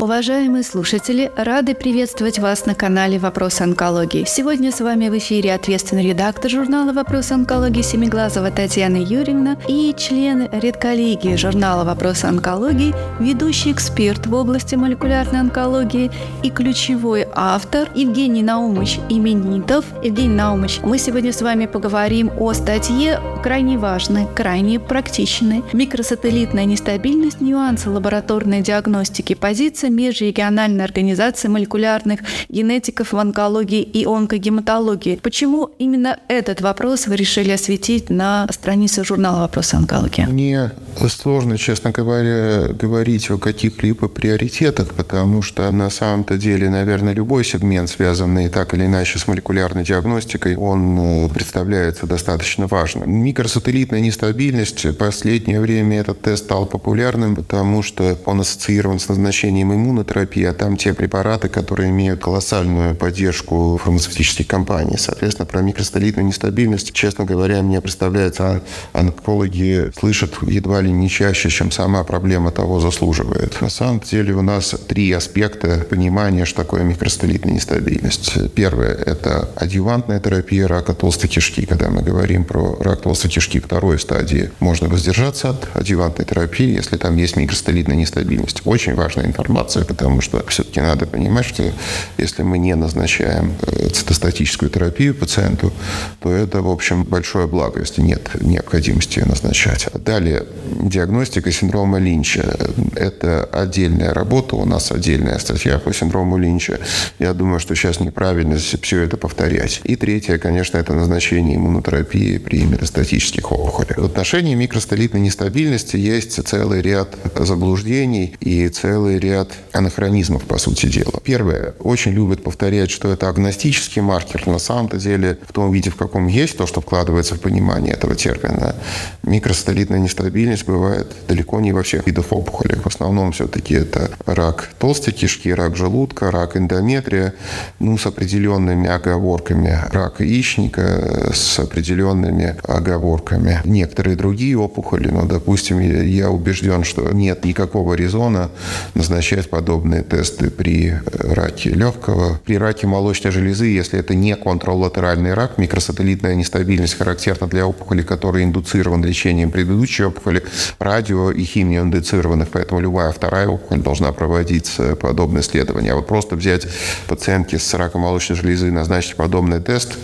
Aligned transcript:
Уважаемые 0.00 0.62
слушатели, 0.62 1.32
рады 1.34 1.74
приветствовать 1.74 2.38
вас 2.38 2.66
на 2.66 2.76
канале 2.76 3.18
«Вопрос 3.18 3.60
онкологии». 3.60 4.24
Сегодня 4.28 4.70
с 4.70 4.78
вами 4.78 5.08
в 5.08 5.18
эфире 5.18 5.52
ответственный 5.52 6.06
редактор 6.06 6.48
журнала 6.48 6.92
«Вопрос 6.92 7.32
онкологии» 7.32 7.82
Семиглазова 7.82 8.52
Татьяна 8.52 8.98
Юрьевна 8.98 9.56
и 9.66 9.92
член 9.98 10.48
редколлегии 10.52 11.34
журнала 11.34 11.82
«Вопрос 11.82 12.22
онкологии», 12.22 12.94
ведущий 13.18 13.72
эксперт 13.72 14.28
в 14.28 14.34
области 14.34 14.76
молекулярной 14.76 15.40
онкологии 15.40 16.12
и 16.44 16.50
ключевой 16.50 17.26
автор 17.34 17.88
Евгений 17.96 18.44
Наумович 18.44 19.00
Именитов. 19.08 19.84
Евгений 20.04 20.36
Наумович, 20.36 20.78
мы 20.84 20.98
сегодня 20.98 21.32
с 21.32 21.42
вами 21.42 21.66
поговорим 21.66 22.30
о 22.38 22.52
статье 22.52 23.20
крайне 23.42 23.76
важной, 23.76 24.28
крайне 24.32 24.78
практичной 24.78 25.64
«Микросателлитная 25.72 26.66
нестабильность, 26.66 27.40
нюансы 27.40 27.90
лабораторной 27.90 28.60
диагностики 28.60 29.34
позиции 29.34 29.87
межрегиональной 29.88 30.84
организации 30.84 31.48
молекулярных 31.48 32.20
генетиков 32.48 33.12
в 33.12 33.18
онкологии 33.18 33.82
и 33.82 34.04
онкогематологии. 34.04 35.20
Почему 35.22 35.70
именно 35.78 36.18
этот 36.28 36.60
вопрос 36.60 37.06
вы 37.06 37.16
решили 37.16 37.50
осветить 37.50 38.10
на 38.10 38.46
странице 38.50 39.04
журнала 39.04 39.40
«Вопросы 39.40 39.74
онкологии»? 39.74 40.26
Мне 40.26 40.72
сложно, 41.08 41.56
честно 41.58 41.90
говоря, 41.90 42.68
говорить 42.72 43.30
о 43.30 43.38
каких-либо 43.38 44.08
приоритетах, 44.08 44.94
потому 44.94 45.42
что 45.42 45.70
на 45.70 45.90
самом-то 45.90 46.36
деле, 46.36 46.70
наверное, 46.70 47.14
любой 47.14 47.44
сегмент, 47.44 47.90
связанный 47.90 48.48
так 48.48 48.74
или 48.74 48.86
иначе 48.86 49.18
с 49.18 49.26
молекулярной 49.26 49.84
диагностикой, 49.84 50.56
он 50.56 50.98
э, 50.98 51.28
представляется 51.28 52.06
достаточно 52.06 52.66
важным. 52.66 53.10
Микросателлитная 53.10 54.00
нестабильность. 54.00 54.84
В 54.84 54.94
последнее 54.94 55.60
время 55.60 56.00
этот 56.00 56.20
тест 56.20 56.44
стал 56.44 56.66
популярным, 56.66 57.36
потому 57.36 57.82
что 57.82 58.18
он 58.24 58.40
ассоциирован 58.40 58.98
с 58.98 59.08
назначением 59.08 59.72
иммунотерапии, 59.78 60.44
а 60.44 60.52
там 60.52 60.76
те 60.76 60.92
препараты, 60.92 61.48
которые 61.48 61.90
имеют 61.90 62.20
колоссальную 62.20 62.94
поддержку 62.94 63.80
фармацевтических 63.82 64.46
компаний. 64.46 64.96
Соответственно, 64.98 65.46
про 65.46 65.62
микростолитную 65.62 66.26
нестабильность, 66.26 66.92
честно 66.92 67.24
говоря, 67.24 67.62
мне 67.62 67.80
представляется, 67.80 68.44
а 68.44 68.60
онкологи 68.92 69.92
слышат 69.98 70.34
едва 70.42 70.80
ли 70.80 70.90
не 70.90 71.08
чаще, 71.08 71.48
чем 71.48 71.70
сама 71.70 72.04
проблема 72.04 72.50
того 72.50 72.80
заслуживает. 72.80 73.60
На 73.60 73.70
самом 73.70 74.00
деле 74.00 74.34
у 74.34 74.42
нас 74.42 74.74
три 74.86 75.12
аспекта 75.12 75.86
понимания, 75.88 76.44
что 76.44 76.62
такое 76.62 76.82
микростолитная 76.82 77.54
нестабильность. 77.54 78.52
Первое– 78.54 78.94
это 79.06 79.48
адъювантная 79.56 80.20
терапия 80.20 80.66
рака 80.66 80.94
толстой 80.94 81.30
кишки. 81.30 81.66
Когда 81.66 81.88
мы 81.90 82.02
говорим 82.02 82.44
про 82.44 82.76
рак 82.80 83.02
толстой 83.02 83.30
кишки 83.30 83.60
второй 83.60 83.98
стадии, 83.98 84.50
можно 84.60 84.88
воздержаться 84.88 85.50
от 85.50 85.68
адъювантной 85.74 86.26
терапии, 86.26 86.74
если 86.74 86.96
там 86.96 87.16
есть 87.16 87.36
микростолитная 87.36 87.96
нестабильность. 87.96 88.62
Очень 88.64 88.94
важная 88.94 89.26
информация 89.26 89.67
информацию, 89.68 89.86
потому 89.86 90.20
что 90.20 90.44
все-таки 90.48 90.80
надо 90.80 91.06
понимать, 91.06 91.46
что 91.46 91.72
если 92.16 92.42
мы 92.42 92.58
не 92.58 92.74
назначаем 92.74 93.54
э, 93.62 93.88
цитостатическую 93.88 94.70
терапию 94.70 95.14
пациенту, 95.14 95.72
то 96.20 96.30
это, 96.30 96.62
в 96.62 96.68
общем, 96.68 97.04
большое 97.04 97.46
благо, 97.46 97.80
если 97.80 98.02
нет 98.02 98.28
необходимости 98.40 99.18
ее 99.18 99.26
назначать. 99.26 99.88
Далее, 100.04 100.44
диагностика 100.80 101.52
синдрома 101.52 101.98
Линча. 101.98 102.56
Это 102.96 103.44
отдельная 103.44 104.14
работа, 104.14 104.56
у 104.56 104.64
нас 104.64 104.92
отдельная 104.92 105.38
статья 105.38 105.78
по 105.78 105.92
синдрому 105.92 106.38
Линча. 106.38 106.78
Я 107.18 107.34
думаю, 107.34 107.60
что 107.60 107.74
сейчас 107.74 108.00
неправильно 108.00 108.56
все 108.56 109.02
это 109.02 109.16
повторять. 109.16 109.80
И 109.84 109.96
третье, 109.96 110.38
конечно, 110.38 110.78
это 110.78 110.94
назначение 110.94 111.56
иммунотерапии 111.56 112.38
при 112.38 112.64
метастатических 112.64 113.52
опухолях. 113.52 113.98
В 113.98 114.04
отношении 114.04 114.54
микростолитной 114.54 115.20
нестабильности 115.20 115.96
есть 115.96 116.46
целый 116.46 116.82
ряд 116.82 117.16
заблуждений 117.36 118.36
и 118.40 118.68
целый 118.68 119.18
ряд 119.18 119.57
анахронизмов, 119.72 120.44
по 120.44 120.58
сути 120.58 120.86
дела. 120.86 121.20
Первое. 121.22 121.74
Очень 121.80 122.12
любят 122.12 122.42
повторять, 122.42 122.90
что 122.90 123.12
это 123.12 123.28
агностический 123.28 124.02
маркер. 124.02 124.46
На 124.46 124.58
самом-то 124.58 124.96
деле, 124.96 125.38
в 125.46 125.52
том 125.52 125.72
виде, 125.72 125.90
в 125.90 125.96
каком 125.96 126.26
есть 126.26 126.56
то, 126.56 126.66
что 126.66 126.80
вкладывается 126.80 127.34
в 127.34 127.40
понимание 127.40 127.92
этого 127.94 128.14
термина, 128.14 128.74
микростолитная 129.22 129.98
нестабильность 129.98 130.64
бывает 130.66 131.12
далеко 131.28 131.60
не 131.60 131.72
во 131.72 131.82
всех 131.82 132.06
видах 132.06 132.32
опухолей. 132.32 132.76
В 132.76 132.86
основном 132.86 133.32
все-таки 133.32 133.74
это 133.74 134.10
рак 134.26 134.70
толстой 134.78 135.12
кишки, 135.12 135.52
рак 135.52 135.76
желудка, 135.76 136.30
рак 136.30 136.56
эндометрия, 136.56 137.34
ну, 137.78 137.98
с 137.98 138.06
определенными 138.06 138.88
оговорками. 138.88 139.78
Рак 139.90 140.20
яичника 140.20 141.32
с 141.34 141.58
определенными 141.58 142.56
оговорками. 142.64 143.60
Некоторые 143.64 144.16
другие 144.16 144.58
опухоли, 144.58 145.08
но, 145.08 145.24
допустим, 145.24 145.80
я 145.80 146.30
убежден, 146.30 146.84
что 146.84 147.10
нет 147.12 147.44
никакого 147.44 147.94
резона 147.94 148.50
назначать 148.94 149.47
подобные 149.50 150.02
тесты 150.02 150.50
при 150.50 150.90
э, 150.90 151.00
раке 151.34 151.70
легкого. 151.70 152.40
При 152.44 152.58
раке 152.58 152.86
молочной 152.86 153.32
железы, 153.32 153.66
если 153.66 153.98
это 153.98 154.14
не 154.14 154.36
контроллатеральный 154.36 155.34
рак, 155.34 155.58
микросателлитная 155.58 156.34
нестабильность 156.34 156.96
характерна 156.96 157.46
для 157.46 157.66
опухолей, 157.66 158.04
которые 158.04 158.44
индуцированы 158.44 159.06
лечением 159.06 159.50
предыдущей 159.50 160.04
опухоли, 160.04 160.44
радио 160.78 161.30
и 161.30 161.44
химиоиндуцированных, 161.44 162.48
поэтому 162.48 162.80
любая 162.80 163.12
вторая 163.12 163.48
опухоль 163.48 163.80
должна 163.80 164.12
проводиться 164.12 164.96
подобное 164.96 165.42
исследование. 165.42 165.92
А 165.92 165.96
вот 165.96 166.06
просто 166.06 166.36
взять 166.36 166.66
пациентки 167.06 167.56
с 167.56 167.74
раком 167.74 168.02
молочной 168.02 168.36
железы 168.36 168.68
и 168.68 168.70
назначить 168.70 169.16
подобный 169.16 169.60
тест, 169.60 169.96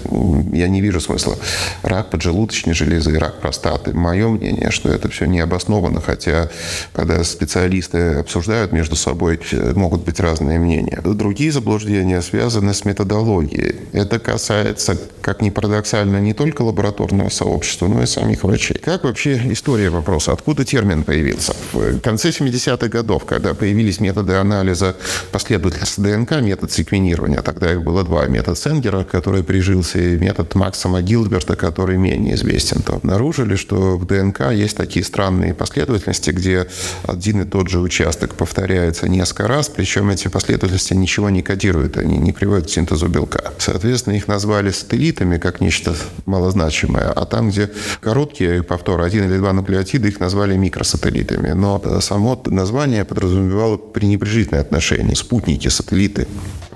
я 0.53 0.69
не 0.69 0.81
вижу 0.81 1.01
смысла. 1.01 1.37
Рак 1.83 2.11
поджелудочной 2.11 2.75
железы, 2.75 3.19
рак 3.19 3.41
простаты. 3.41 3.93
Мое 3.93 4.29
мнение, 4.29 4.71
что 4.71 4.89
это 4.89 5.09
все 5.09 5.27
не 5.27 5.41
обосновано, 5.41 6.01
хотя 6.01 6.51
когда 6.93 7.23
специалисты 7.25 8.15
обсуждают 8.15 8.73
между 8.73 8.97
собой 8.97 9.34
быть, 9.35 9.77
могут 9.77 10.05
быть 10.05 10.21
разные 10.21 10.59
мнения. 10.59 11.01
Другие 11.05 11.53
заблуждения 11.53 12.23
связаны 12.23 12.75
с 12.75 12.85
методологией. 12.85 13.77
Это 13.93 14.19
касается, 14.19 14.97
как 15.21 15.43
ни 15.43 15.51
парадоксально, 15.51 16.21
не 16.21 16.35
только 16.35 16.63
лабораторного 16.63 17.29
сообщества, 17.29 17.89
но 17.89 18.03
и 18.03 18.07
самих 18.07 18.45
врачей. 18.45 18.79
Как 18.79 19.05
вообще 19.05 19.41
история 19.53 19.91
вопроса? 19.91 20.33
Откуда 20.33 20.65
термин 20.65 21.03
появился? 21.05 21.55
В 21.73 22.01
конце 22.01 22.31
70-х 22.31 22.89
годов, 22.89 23.25
когда 23.25 23.55
появились 23.55 24.01
методы 24.01 24.35
анализа 24.35 24.97
последовательности 25.33 26.01
ДНК, 26.01 26.41
метод 26.41 26.73
секвенирования, 26.73 27.43
тогда 27.43 27.73
их 27.73 27.83
было 27.83 28.05
два. 28.05 28.27
Метод 28.27 28.59
Сенгера, 28.59 29.05
который 29.05 29.43
прижился, 29.43 29.99
и 29.99 30.17
метод 30.17 30.55
Максима 30.55 31.03
Гилберта, 31.03 31.57
который 31.57 31.97
менее 31.97 32.35
известен, 32.35 32.83
то 32.83 32.95
обнаружили, 32.95 33.57
что 33.57 33.97
в 33.97 34.07
ДНК 34.07 34.53
есть 34.53 34.77
такие 34.77 35.05
странные 35.05 35.55
последовательности, 35.55 36.31
где 36.31 36.67
один 37.05 37.43
и 37.43 37.45
тот 37.45 37.69
же 37.69 37.81
участок 37.81 38.35
повторяется 38.35 39.09
не 39.09 39.21
несколько 39.25 39.49
раз, 39.49 39.71
причем 39.71 40.11
эти 40.11 40.29
последовательности 40.29 40.93
ничего 40.93 41.31
не 41.31 41.41
кодируют, 41.43 41.97
они 41.97 42.19
не 42.19 42.33
приводят 42.33 42.67
к 42.67 42.71
синтезу 42.71 43.09
белка. 43.09 43.55
Соответственно, 43.57 44.17
их 44.17 44.29
назвали 44.29 44.71
сателлитами 44.71 45.39
как 45.39 45.63
нечто 45.63 45.95
малозначимое, 46.27 47.11
а 47.11 47.25
там, 47.25 47.49
где 47.49 47.71
короткие 48.03 48.63
повторы, 48.63 49.03
один 49.03 49.25
или 49.25 49.39
два 49.39 49.55
нуклеотида, 49.55 50.09
их 50.09 50.21
назвали 50.21 50.59
микросателлитами. 50.59 51.53
Но 51.53 51.83
само 52.01 52.43
название 52.45 53.07
подразумевало 53.07 53.79
пренебрежительное 53.79 54.61
отношение. 54.61 55.17
Спутники, 55.17 55.69
сателлиты. 55.69 56.27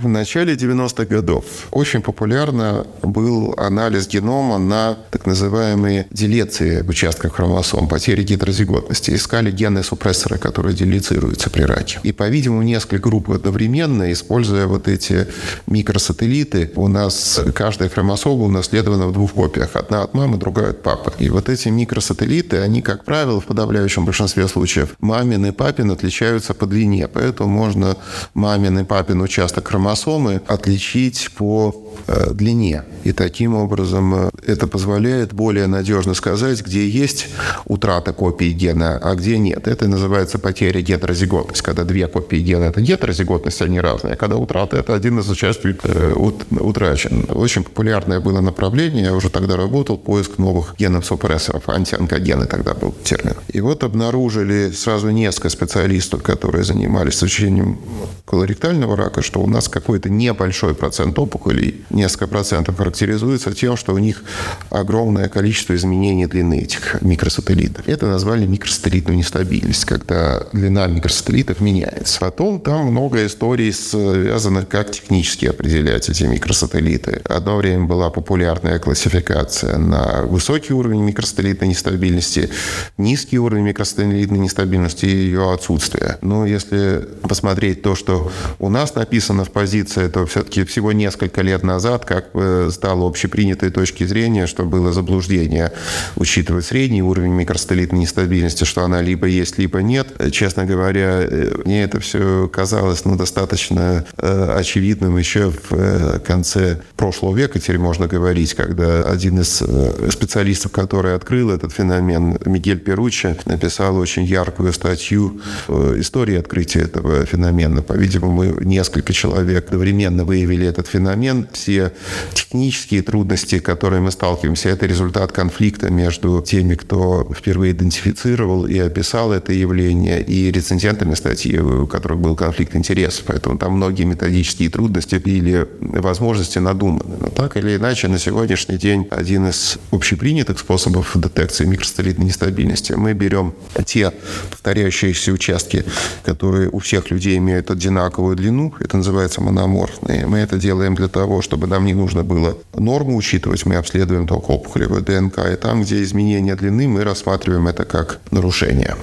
В 0.00 0.08
начале 0.08 0.54
90-х 0.54 1.04
годов 1.04 1.44
очень 1.70 2.02
популярно 2.02 2.86
был 3.02 3.54
анализ 3.58 4.08
генома 4.08 4.56
на 4.58 4.96
так 5.10 5.26
называемые 5.26 6.06
делеции 6.10 6.82
в 6.82 6.88
участках 6.88 7.34
хромосом, 7.34 7.88
потери 7.88 8.22
гетерозиготности. 8.22 9.10
Искали 9.10 9.50
гены-супрессоры, 9.50 10.38
которые 10.38 10.74
делицируются 10.74 11.50
при 11.50 11.62
раке. 11.62 11.98
И, 12.04 12.12
по-видимому, 12.38 12.62
несколько 12.62 12.98
групп 12.98 13.30
одновременно, 13.30 14.12
используя 14.12 14.66
вот 14.68 14.86
эти 14.86 15.26
микросателлиты, 15.66 16.70
у 16.76 16.86
нас 16.86 17.40
каждая 17.52 17.88
хромосома 17.88 18.44
унаследована 18.44 19.08
в 19.08 19.12
двух 19.12 19.32
копиях. 19.32 19.74
Одна 19.74 20.04
от 20.04 20.14
мамы, 20.14 20.36
другая 20.36 20.70
от 20.70 20.82
папы. 20.82 21.12
И 21.18 21.30
вот 21.30 21.48
эти 21.48 21.68
микросателлиты, 21.68 22.58
они, 22.58 22.80
как 22.80 23.04
правило, 23.04 23.40
в 23.40 23.46
подавляющем 23.46 24.04
большинстве 24.04 24.46
случаев, 24.46 24.94
мамин 25.00 25.46
и 25.46 25.50
папин 25.50 25.90
отличаются 25.90 26.54
по 26.54 26.66
длине. 26.66 27.08
Поэтому 27.08 27.48
можно 27.48 27.96
мамин 28.34 28.78
и 28.78 28.84
папин 28.84 29.20
участок 29.20 29.66
хромосом 29.66 29.88
хромосомы 29.88 30.42
отличить 30.46 31.30
по 31.36 31.74
э, 32.06 32.32
длине. 32.32 32.84
И 33.04 33.12
таким 33.12 33.54
образом 33.54 34.14
э, 34.14 34.30
это 34.46 34.66
позволяет 34.66 35.32
более 35.32 35.66
надежно 35.66 36.14
сказать, 36.14 36.62
где 36.62 36.88
есть 36.88 37.28
утрата 37.64 38.12
копии 38.12 38.52
гена, 38.52 38.98
а 39.02 39.14
где 39.14 39.38
нет. 39.38 39.66
Это 39.68 39.88
называется 39.88 40.38
потеря 40.38 40.80
гетерозиготность. 40.80 41.62
Когда 41.62 41.84
две 41.84 42.06
копии 42.06 42.17
гена– 42.20 42.64
это 42.64 42.80
гетерозиготность, 42.80 43.62
они 43.62 43.80
разные. 43.80 44.16
Когда 44.16 44.36
утрата– 44.36 44.76
это 44.78 44.94
один 44.94 45.18
из 45.18 45.28
участков 45.30 45.76
э, 45.84 46.12
утрачен. 46.50 47.26
Очень 47.30 47.64
популярное 47.64 48.20
было 48.20 48.40
направление, 48.40 49.04
я 49.04 49.14
уже 49.14 49.30
тогда 49.30 49.56
работал, 49.56 49.98
поиск 49.98 50.38
новых 50.38 50.74
генов-супрессоров, 50.78 51.68
антионкогены 51.68 52.46
тогда 52.46 52.74
был 52.74 52.92
термин. 53.04 53.34
И 53.48 53.60
вот 53.60 53.84
обнаружили 53.84 54.70
сразу 54.70 55.10
несколько 55.10 55.48
специалистов, 55.48 56.22
которые 56.22 56.64
занимались 56.64 57.16
изучением 57.16 57.78
колоректального 58.24 58.96
рака, 58.96 59.22
что 59.22 59.40
у 59.40 59.46
нас 59.46 59.68
какой-то 59.68 60.10
небольшой 60.10 60.74
процент 60.74 61.18
опухолей, 61.18 61.84
несколько 61.90 62.26
процентов, 62.26 62.76
характеризуется 62.76 63.52
тем, 63.54 63.76
что 63.76 63.94
у 63.94 63.98
них 63.98 64.22
огромное 64.70 65.28
количество 65.28 65.74
изменений 65.74 66.26
длины 66.26 66.60
этих 66.60 67.00
микросателлитов. 67.02 67.88
Это 67.88 68.06
назвали 68.06 68.46
микросателлитную 68.46 69.18
нестабильность, 69.18 69.84
когда 69.84 70.46
длина 70.52 70.86
микросателлитов 70.86 71.60
меняется. 71.60 72.07
Потом 72.20 72.60
там 72.60 72.86
много 72.86 73.26
историй 73.26 73.72
связанных, 73.72 74.68
как 74.68 74.90
технически 74.90 75.46
определять 75.46 76.08
эти 76.08 76.24
микросателлиты. 76.24 77.20
Одно 77.24 77.56
время 77.56 77.84
была 77.84 78.10
популярная 78.10 78.78
классификация 78.78 79.78
на 79.78 80.22
высокий 80.22 80.72
уровень 80.72 81.02
микросателлитной 81.02 81.68
нестабильности, 81.68 82.50
низкий 82.96 83.38
уровень 83.38 83.64
микросателлитной 83.64 84.38
нестабильности 84.38 85.06
и 85.06 85.10
ее 85.10 85.52
отсутствие. 85.52 86.18
Но 86.22 86.46
если 86.46 87.06
посмотреть 87.22 87.82
то, 87.82 87.94
что 87.94 88.30
у 88.58 88.68
нас 88.68 88.94
написано 88.94 89.44
в 89.44 89.50
позиции, 89.50 90.08
то 90.08 90.26
все-таки 90.26 90.64
всего 90.64 90.92
несколько 90.92 91.42
лет 91.42 91.62
назад 91.62 92.04
как 92.04 92.32
бы 92.32 92.68
стало 92.72 93.06
общепринятой 93.06 93.70
точки 93.70 94.04
зрения, 94.04 94.46
что 94.46 94.64
было 94.64 94.92
заблуждение 94.92 95.72
учитывать 96.16 96.66
средний 96.66 97.02
уровень 97.02 97.32
микростелитной 97.32 98.00
нестабильности, 98.00 98.64
что 98.64 98.82
она 98.82 99.02
либо 99.02 99.26
есть, 99.26 99.58
либо 99.58 99.82
нет. 99.82 100.08
Честно 100.32 100.64
говоря, 100.64 101.20
э, 101.22 101.54
мне 101.64 101.82
это 101.82 101.97
все 101.98 102.48
казалось 102.48 103.04
ну, 103.04 103.16
достаточно 103.16 104.04
э, 104.16 104.54
очевидным 104.56 105.16
еще 105.16 105.50
в 105.50 105.72
э, 105.72 106.18
конце 106.20 106.80
прошлого 106.96 107.36
века, 107.36 107.58
теперь 107.58 107.78
можно 107.78 108.06
говорить, 108.06 108.54
когда 108.54 109.02
один 109.02 109.40
из 109.40 109.62
э, 109.62 110.10
специалистов, 110.10 110.72
который 110.72 111.14
открыл 111.14 111.50
этот 111.50 111.72
феномен, 111.72 112.38
Мигель 112.44 112.78
Перуччи, 112.78 113.36
написал 113.46 113.96
очень 113.96 114.24
яркую 114.24 114.72
статью 114.72 115.40
истории 115.68 116.36
открытия 116.36 116.80
этого 116.80 117.24
феномена. 117.24 117.82
По 117.82 117.94
видимо, 117.94 118.28
мы 118.28 118.64
несколько 118.64 119.12
человек 119.12 119.66
одновременно 119.66 120.24
выявили 120.24 120.66
этот 120.66 120.86
феномен. 120.86 121.46
Все 121.52 121.92
технические 122.34 123.02
трудности, 123.02 123.58
которые 123.58 124.00
мы 124.00 124.10
сталкиваемся, 124.10 124.68
это 124.70 124.86
результат 124.86 125.32
конфликта 125.32 125.90
между 125.90 126.42
теми, 126.42 126.74
кто 126.74 127.30
впервые 127.36 127.72
идентифицировал 127.72 128.66
и 128.66 128.78
описал 128.78 129.32
это 129.32 129.52
явление, 129.52 130.22
и 130.22 130.50
рецензентами 130.50 131.14
статьи, 131.14 131.58
которых 131.88 132.18
был 132.18 132.36
конфликт 132.36 132.74
интересов. 132.76 133.24
Поэтому 133.26 133.58
там 133.58 133.72
многие 133.72 134.04
методические 134.04 134.70
трудности 134.70 135.16
или 135.16 135.66
возможности 135.80 136.58
надуманы. 136.58 137.16
Но 137.20 137.28
так 137.28 137.56
или 137.56 137.76
иначе, 137.76 138.08
на 138.08 138.18
сегодняшний 138.18 138.76
день 138.76 139.06
один 139.10 139.48
из 139.48 139.78
общепринятых 139.90 140.58
способов 140.58 141.12
детекции 141.14 141.64
микростолитной 141.64 142.26
нестабильности. 142.26 142.92
Мы 142.92 143.12
берем 143.12 143.54
те 143.84 144.12
повторяющиеся 144.50 145.32
участки, 145.32 145.84
которые 146.24 146.68
у 146.70 146.78
всех 146.78 147.10
людей 147.10 147.36
имеют 147.38 147.70
одинаковую 147.70 148.36
длину, 148.36 148.74
это 148.80 148.96
называется 148.96 149.40
мономорфные. 149.40 150.26
Мы 150.26 150.38
это 150.38 150.58
делаем 150.58 150.94
для 150.94 151.08
того, 151.08 151.42
чтобы 151.42 151.66
нам 151.66 151.84
не 151.84 151.94
нужно 151.94 152.24
было 152.24 152.56
норму 152.74 153.16
учитывать, 153.16 153.66
мы 153.66 153.76
обследуем 153.76 154.26
только 154.26 154.52
опухолевую 154.52 155.02
ДНК, 155.02 155.38
и 155.52 155.56
там, 155.56 155.82
где 155.82 156.02
изменение 156.02 156.54
длины, 156.54 156.88
мы 156.88 157.04
рассматриваем 157.04 157.68
это 157.68 157.84
как 157.84 158.20
нарушение. 158.30 158.96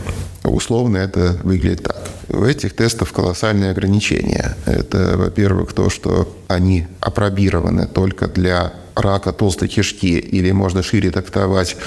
Условно 0.48 0.98
это 0.98 1.38
выглядит 1.44 1.84
так. 1.84 2.10
В 2.28 2.44
этих 2.44 2.76
тестах 2.76 3.12
колоссальные 3.12 3.72
ограничения. 3.72 4.56
Это, 4.66 5.14
во-первых, 5.18 5.74
то, 5.74 5.90
что 5.90 6.36
они 6.48 6.88
апробированы 7.00 7.88
только 7.88 8.28
для 8.28 8.74
рака 8.96 9.32
толстой 9.32 9.68
кишки, 9.68 10.20
или 10.20 10.52
можно 10.52 10.82
шире 10.84 11.12
трактовать 11.12 11.78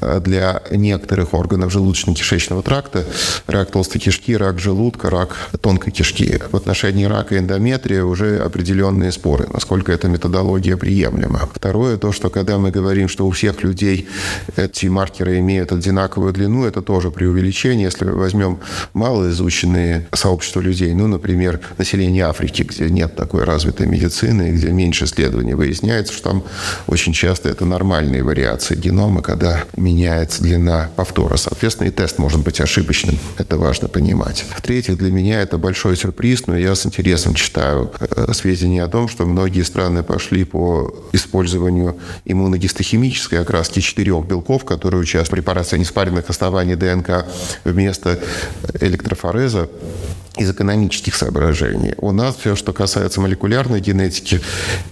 э, 0.00 0.20
для 0.20 0.62
некоторых 0.70 1.34
органов 1.34 1.74
желудочно-кишечного 1.74 2.62
тракта, 2.62 3.04
рак 3.46 3.70
толстой 3.70 4.00
кишки, 4.00 4.36
рак 4.36 4.58
желудка, 4.58 5.10
рак 5.10 5.36
тонкой 5.60 5.90
кишки. 5.90 6.40
В 6.50 6.56
отношении 6.56 7.04
рака 7.04 7.38
эндометрия 7.38 8.04
уже 8.04 8.38
определенные 8.38 9.12
споры, 9.12 9.46
насколько 9.52 9.92
эта 9.92 10.08
методология 10.08 10.76
приемлема. 10.76 11.48
Второе, 11.54 11.96
то, 11.96 12.12
что 12.12 12.30
когда 12.30 12.58
мы 12.58 12.70
говорим, 12.70 13.08
что 13.08 13.26
у 13.26 13.30
всех 13.30 13.62
людей 13.62 14.08
эти 14.56 14.86
маркеры 14.86 15.38
имеют 15.38 15.72
одинаковую 15.72 16.32
длину, 16.32 16.64
это 16.64 16.82
тоже 16.82 17.10
преувеличение. 17.10 17.86
Если 17.86 18.04
возьмем 18.04 18.58
малоизученные 18.92 20.06
сообщества 20.12 20.60
людей, 20.60 20.92
ну, 20.94 21.06
например, 21.06 21.60
население 21.78 22.26
Африки, 22.26 22.62
где 22.62 22.90
нет 22.90 23.16
такой 23.16 23.44
развитой 23.44 23.86
медицины, 23.86 24.50
где 24.52 24.68
меньше 24.68 25.04
исследований, 25.04 25.54
выясняется, 25.54 26.12
что 26.12 26.30
там 26.30 26.44
очень 26.86 27.12
часто 27.12 27.48
это 27.48 27.64
нормальные 27.64 28.22
вариации 28.22 28.74
генома, 28.74 29.22
когда 29.22 29.64
меняется 29.76 30.42
длина 30.42 30.90
повтора. 30.96 31.36
Соответственно, 31.36 31.88
и 31.88 31.90
тест 31.90 32.18
может 32.18 32.40
быть 32.40 32.60
ошибочным. 32.60 33.18
Это 33.38 33.56
важно 33.56 33.88
понимать. 33.88 34.44
В-третьих, 34.56 34.96
для 34.98 35.10
меня 35.10 35.40
это 35.40 35.58
большой 35.58 35.96
сюрприз, 35.96 36.46
но 36.46 36.56
я 36.56 36.74
с 36.74 36.86
интересом 36.86 37.34
читаю 37.34 37.92
э, 38.00 38.32
сведения 38.32 38.82
о 38.82 38.88
том, 38.88 39.08
что 39.08 39.26
многие 39.26 39.62
страны 39.62 40.02
пошли 40.02 40.44
по 40.44 40.94
использованию 41.12 41.96
иммуногистохимической 42.24 43.40
окраски 43.40 43.80
четырех 43.80 44.26
белков, 44.26 44.64
которые 44.64 45.00
участвуют 45.00 45.28
в 45.28 45.30
препарации 45.30 45.78
неспаренных 45.78 46.30
оснований 46.30 46.74
ДНК 46.74 47.26
вместо 47.64 48.18
электрофореза 48.80 49.68
из 50.36 50.50
экономических 50.50 51.14
соображений. 51.14 51.94
У 51.98 52.12
нас 52.12 52.36
все, 52.36 52.54
что 52.54 52.72
касается 52.72 53.20
молекулярной 53.20 53.80
генетики, 53.80 54.40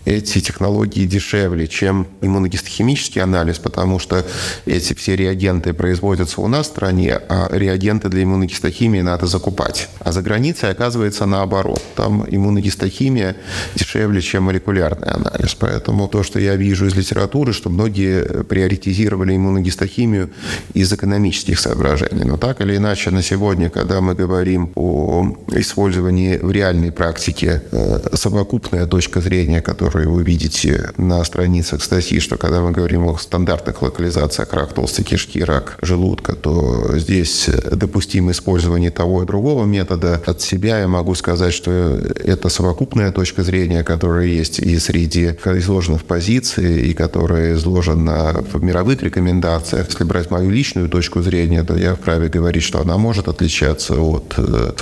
эти 0.04 0.40
технологии 0.40 1.06
дешевле, 1.06 1.68
чем 1.68 2.06
иммуногистохимический 2.20 3.22
анализ, 3.22 3.58
потому 3.58 3.98
что 3.98 4.24
эти 4.64 4.94
все 4.94 5.14
реагенты 5.16 5.72
производятся 5.72 6.40
у 6.40 6.48
нас 6.48 6.66
в 6.66 6.70
стране, 6.70 7.20
а 7.28 7.48
реагенты 7.52 8.08
для 8.08 8.24
иммуногистохимии 8.24 9.02
надо 9.02 9.26
закупать. 9.26 9.88
А 10.00 10.12
за 10.12 10.22
границей 10.22 10.70
оказывается 10.70 11.26
наоборот. 11.26 11.82
Там 11.94 12.24
иммуногистохимия 12.28 13.36
дешевле, 13.76 14.20
чем 14.20 14.44
молекулярный 14.44 15.08
анализ. 15.08 15.54
Поэтому 15.54 16.08
то, 16.08 16.22
что 16.22 16.40
я 16.40 16.56
вижу 16.56 16.86
из 16.86 16.94
литературы, 16.94 17.52
что 17.52 17.70
многие 17.70 18.44
приоритизировали 18.44 19.36
иммуногистохимию 19.36 20.30
из 20.74 20.92
экономических 20.92 21.58
соображений. 21.58 22.24
Но 22.24 22.36
так 22.36 22.60
или 22.60 22.76
иначе, 22.76 23.10
на 23.10 23.22
сегодня, 23.22 23.70
когда 23.70 24.00
мы 24.00 24.14
говорим 24.14 24.72
о 24.74 25.35
использовании 25.52 26.38
в 26.38 26.50
реальной 26.50 26.92
практике 26.92 27.62
э, 27.70 28.00
совокупная 28.14 28.86
точка 28.86 29.20
зрения, 29.20 29.60
которую 29.60 30.12
вы 30.12 30.22
видите 30.22 30.90
на 30.96 31.24
страницах 31.24 31.82
статьи, 31.82 32.20
что 32.20 32.36
когда 32.36 32.60
мы 32.60 32.72
говорим 32.72 33.06
о 33.06 33.16
стандартных 33.18 33.82
локализациях 33.82 34.52
рак 34.52 34.72
толстой 34.72 35.04
кишки, 35.04 35.42
рак 35.42 35.78
желудка, 35.82 36.34
то 36.34 36.98
здесь 36.98 37.48
допустимо 37.70 38.32
использование 38.32 38.90
того 38.90 39.22
и 39.22 39.26
другого 39.26 39.64
метода. 39.64 40.20
От 40.26 40.40
себя 40.40 40.80
я 40.80 40.88
могу 40.88 41.14
сказать, 41.14 41.54
что 41.54 41.70
это 41.70 42.48
совокупная 42.48 43.12
точка 43.12 43.42
зрения, 43.42 43.84
которая 43.84 44.26
есть 44.26 44.58
и 44.58 44.78
среди 44.78 45.26
изложена 45.44 45.98
в 45.98 46.04
позиции, 46.04 46.86
и 46.86 46.94
которая 46.94 47.54
изложена 47.54 48.44
в 48.52 48.62
мировых 48.62 49.02
рекомендациях. 49.02 49.86
Если 49.88 50.04
брать 50.04 50.30
мою 50.30 50.50
личную 50.50 50.88
точку 50.88 51.22
зрения, 51.22 51.62
то 51.62 51.76
я 51.76 51.94
вправе 51.94 52.28
говорить, 52.28 52.62
что 52.62 52.80
она 52.80 52.96
может 52.96 53.28
отличаться 53.28 54.00
от 54.00 54.34
э, 54.36 54.72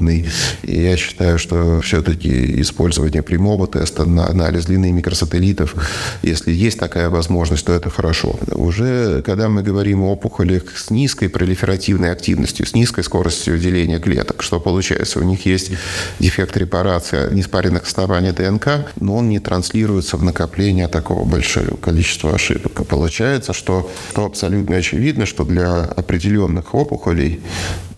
И 0.00 0.80
я 0.80 0.96
считаю, 0.96 1.38
что 1.38 1.80
все-таки 1.80 2.60
использование 2.60 3.22
прямого 3.22 3.66
теста 3.66 4.04
на 4.04 4.26
анализ 4.28 4.66
длины 4.66 4.92
микросателлитов, 4.92 5.74
если 6.22 6.52
есть 6.52 6.78
такая 6.78 7.10
возможность, 7.10 7.64
то 7.66 7.72
это 7.72 7.90
хорошо. 7.90 8.38
Уже 8.52 9.22
когда 9.22 9.48
мы 9.48 9.62
говорим 9.62 10.02
о 10.02 10.12
опухолях 10.12 10.76
с 10.76 10.90
низкой 10.90 11.28
пролиферативной 11.28 12.10
активностью, 12.10 12.66
с 12.66 12.74
низкой 12.74 13.04
скоростью 13.04 13.58
деления 13.58 13.98
клеток, 13.98 14.42
что 14.42 14.60
получается? 14.60 15.18
У 15.18 15.22
них 15.22 15.46
есть 15.46 15.72
дефект 16.18 16.56
репарации 16.56 17.32
неспаренных 17.32 17.84
оснований 17.84 18.32
ДНК, 18.32 18.86
но 19.00 19.16
он 19.16 19.28
не 19.28 19.38
транслируется 19.38 20.16
в 20.16 20.22
накопление 20.22 20.88
такого 20.88 21.24
большого 21.24 21.76
количества 21.76 22.34
ошибок. 22.34 22.86
Получается, 22.86 23.52
что, 23.52 23.90
что 24.10 24.24
абсолютно 24.26 24.76
очевидно, 24.76 25.26
что 25.26 25.44
для 25.44 25.84
определенных 25.84 26.74
опухолей 26.74 27.40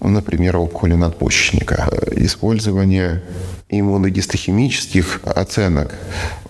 например, 0.08 0.56
опухоли 0.56 0.94
надпочечника. 0.94 1.88
Использование 2.16 3.22
иммуногистохимических 3.68 5.20
оценок 5.24 5.94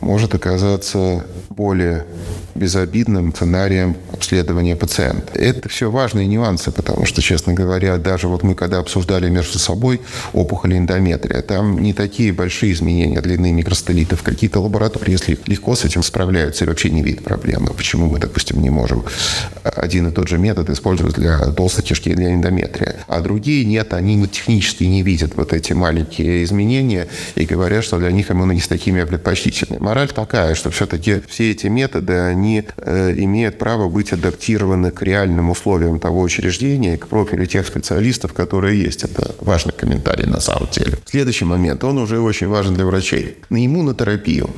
может 0.00 0.35
оказаться 0.35 1.25
более 1.49 2.04
безобидным 2.54 3.35
сценарием 3.35 3.97
обследования 4.12 4.76
пациента. 4.76 5.33
Это 5.35 5.68
все 5.68 5.90
важные 5.90 6.26
нюансы, 6.26 6.71
потому 6.71 7.04
что, 7.04 7.21
честно 7.21 7.52
говоря, 7.52 7.97
даже 7.99 8.28
вот 8.28 8.42
мы 8.42 8.54
когда 8.54 8.78
обсуждали 8.78 9.28
между 9.28 9.59
собой 9.59 10.00
опухоли 10.33 10.78
эндометрия, 10.78 11.42
там 11.42 11.80
не 11.80 11.92
такие 11.92 12.33
большие 12.33 12.73
изменения 12.73 13.21
длины 13.21 13.52
микростелитов. 13.52 14.23
Какие-то 14.23 14.61
лаборатории, 14.61 15.12
если 15.12 15.38
легко 15.47 15.75
с 15.75 15.85
этим 15.85 16.02
справляются, 16.02 16.64
и 16.64 16.68
вообще 16.68 16.90
не 16.90 17.02
видят 17.02 17.25
проблемы. 17.25 17.68
Почему 17.75 18.06
мы, 18.06 18.18
допустим, 18.18 18.62
не 18.62 18.71
можем 18.71 19.04
один 19.62 20.09
и 20.09 20.12
тот 20.12 20.28
же 20.28 20.38
метод 20.38 20.71
использовать 20.71 21.16
для 21.16 21.38
толстой 21.52 21.85
кишки 21.85 22.11
и 22.11 22.14
для 22.14 22.33
эндометрия? 22.33 22.97
А 23.09 23.21
другие 23.21 23.64
нет, 23.64 23.92
они 23.94 24.25
технически 24.28 24.85
не 24.85 25.02
видят 25.02 25.33
вот 25.37 25.52
эти 25.52 25.73
маленькие 25.73 26.44
изменения, 26.44 27.03
и 27.34 27.44
говорят, 27.44 27.84
что 27.84 27.99
для 27.99 28.11
них 28.11 28.30
иммуногистохимия 28.30 29.06
предпочтительна. 29.06 29.78
Мораль 29.80 30.08
такая, 30.08 30.54
что 30.54 30.70
все-таки 30.70 31.20
все 31.28 31.50
эти 31.50 31.66
методы, 31.66 32.14
они 32.14 32.64
э, 32.76 33.14
имеют 33.16 33.58
право 33.58 33.88
быть 33.88 34.12
адаптированы 34.12 34.90
к 34.90 35.02
реальным 35.02 35.50
условиям 35.50 35.99
того 36.00 36.20
учреждения 36.23 36.96
к 36.96 37.06
профилю 37.08 37.46
тех 37.46 37.66
специалистов, 37.66 38.32
которые 38.32 38.80
есть. 38.82 39.04
Это 39.04 39.34
важный 39.40 39.73
комментарий 39.73 40.26
на 40.26 40.40
самом 40.40 40.68
деле. 40.70 40.99
Следующий 41.04 41.44
момент, 41.44 41.84
он 41.84 41.99
уже 41.99 42.20
очень 42.20 42.49
важен 42.49 42.75
для 42.75 42.84
врачей. 42.84 43.38
На 43.50 43.64
иммунотерапию 43.64 44.50